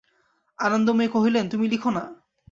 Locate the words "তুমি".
1.49-1.65